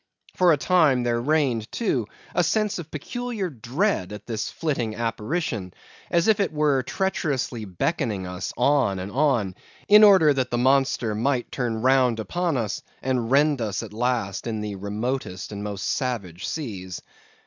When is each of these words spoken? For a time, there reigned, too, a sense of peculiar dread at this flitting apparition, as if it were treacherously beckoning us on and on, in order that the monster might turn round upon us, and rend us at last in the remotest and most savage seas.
For 0.35 0.51
a 0.51 0.57
time, 0.57 1.03
there 1.03 1.21
reigned, 1.21 1.71
too, 1.71 2.07
a 2.33 2.43
sense 2.43 2.79
of 2.79 2.89
peculiar 2.89 3.51
dread 3.51 4.11
at 4.11 4.25
this 4.25 4.49
flitting 4.49 4.95
apparition, 4.95 5.75
as 6.09 6.27
if 6.27 6.39
it 6.39 6.51
were 6.51 6.81
treacherously 6.81 7.65
beckoning 7.65 8.25
us 8.25 8.51
on 8.57 8.97
and 8.97 9.11
on, 9.11 9.53
in 9.87 10.03
order 10.03 10.33
that 10.33 10.49
the 10.49 10.57
monster 10.57 11.13
might 11.13 11.51
turn 11.51 11.83
round 11.83 12.19
upon 12.19 12.57
us, 12.57 12.81
and 13.03 13.29
rend 13.29 13.61
us 13.61 13.83
at 13.83 13.93
last 13.93 14.47
in 14.47 14.61
the 14.61 14.73
remotest 14.73 15.51
and 15.51 15.63
most 15.63 15.85
savage 15.85 16.47
seas. 16.47 17.03